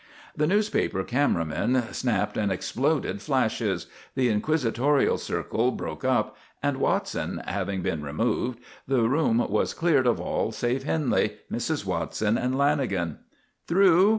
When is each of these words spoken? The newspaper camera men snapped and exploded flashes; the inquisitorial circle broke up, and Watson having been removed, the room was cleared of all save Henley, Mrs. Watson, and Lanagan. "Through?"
The 0.35 0.47
newspaper 0.47 1.03
camera 1.03 1.45
men 1.45 1.83
snapped 1.93 2.35
and 2.35 2.51
exploded 2.51 3.21
flashes; 3.21 3.85
the 4.15 4.29
inquisitorial 4.29 5.19
circle 5.19 5.69
broke 5.69 6.03
up, 6.03 6.35
and 6.63 6.77
Watson 6.77 7.43
having 7.45 7.83
been 7.83 8.01
removed, 8.01 8.57
the 8.87 9.07
room 9.07 9.47
was 9.47 9.75
cleared 9.75 10.07
of 10.07 10.19
all 10.19 10.51
save 10.51 10.85
Henley, 10.85 11.37
Mrs. 11.51 11.85
Watson, 11.85 12.35
and 12.35 12.55
Lanagan. 12.55 13.17
"Through?" 13.67 14.09